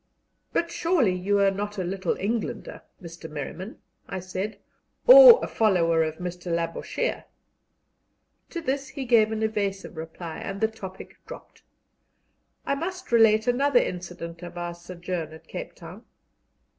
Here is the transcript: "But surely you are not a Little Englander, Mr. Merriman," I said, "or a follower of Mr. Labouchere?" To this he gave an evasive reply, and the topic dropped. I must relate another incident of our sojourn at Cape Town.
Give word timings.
"But 0.51 0.71
surely 0.71 1.13
you 1.13 1.37
are 1.41 1.51
not 1.51 1.77
a 1.77 1.83
Little 1.83 2.17
Englander, 2.17 2.81
Mr. 2.99 3.29
Merriman," 3.29 3.77
I 4.09 4.19
said, 4.19 4.57
"or 5.05 5.39
a 5.43 5.47
follower 5.47 6.01
of 6.01 6.15
Mr. 6.15 6.51
Labouchere?" 6.51 7.25
To 8.49 8.61
this 8.61 8.87
he 8.87 9.05
gave 9.05 9.31
an 9.31 9.43
evasive 9.43 9.95
reply, 9.97 10.39
and 10.39 10.59
the 10.59 10.67
topic 10.67 11.17
dropped. 11.27 11.61
I 12.65 12.73
must 12.73 13.11
relate 13.11 13.45
another 13.45 13.79
incident 13.79 14.41
of 14.41 14.57
our 14.57 14.73
sojourn 14.73 15.33
at 15.33 15.47
Cape 15.47 15.75
Town. 15.75 16.03